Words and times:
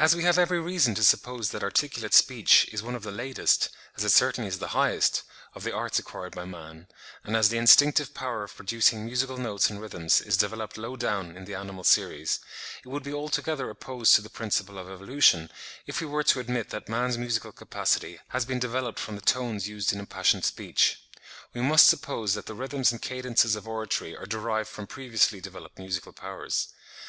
As 0.00 0.16
we 0.16 0.24
have 0.24 0.36
every 0.36 0.58
reason 0.58 0.96
to 0.96 1.04
suppose 1.04 1.52
that 1.52 1.62
articulate 1.62 2.12
speech 2.12 2.68
is 2.72 2.82
one 2.82 2.96
of 2.96 3.04
the 3.04 3.12
latest, 3.12 3.68
as 3.96 4.02
it 4.02 4.08
certainly 4.10 4.48
is 4.48 4.58
the 4.58 4.70
highest, 4.74 5.22
of 5.54 5.62
the 5.62 5.70
arts 5.70 6.00
acquired 6.00 6.34
by 6.34 6.44
man, 6.44 6.88
and 7.22 7.36
as 7.36 7.48
the 7.48 7.56
instinctive 7.56 8.14
power 8.14 8.42
of 8.42 8.56
producing 8.56 9.04
musical 9.06 9.36
notes 9.36 9.70
and 9.70 9.80
rhythms 9.80 10.20
is 10.20 10.36
developed 10.36 10.76
low 10.76 10.96
down 10.96 11.36
in 11.36 11.44
the 11.44 11.54
animal 11.54 11.84
series, 11.84 12.40
it 12.84 12.88
would 12.88 13.04
be 13.04 13.14
altogether 13.14 13.70
opposed 13.70 14.16
to 14.16 14.22
the 14.22 14.28
principle 14.28 14.76
of 14.76 14.90
evolution, 14.90 15.52
if 15.86 16.00
we 16.00 16.06
were 16.08 16.24
to 16.24 16.40
admit 16.40 16.70
that 16.70 16.88
man's 16.88 17.16
musical 17.16 17.52
capacity 17.52 18.18
has 18.30 18.44
been 18.44 18.58
developed 18.58 18.98
from 18.98 19.14
the 19.14 19.20
tones 19.20 19.68
used 19.68 19.92
in 19.92 20.00
impassioned 20.00 20.44
speech. 20.44 21.00
We 21.54 21.60
must 21.60 21.86
suppose 21.86 22.34
that 22.34 22.46
the 22.46 22.54
rhythms 22.54 22.90
and 22.90 23.00
cadences 23.00 23.54
of 23.54 23.68
oratory 23.68 24.16
are 24.16 24.26
derived 24.26 24.68
from 24.68 24.88
previously 24.88 25.40
developed 25.40 25.78
musical 25.78 26.12
powers. 26.12 26.72